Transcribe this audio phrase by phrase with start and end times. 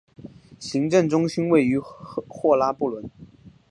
[0.59, 3.07] 行政中心位于霍拉布伦。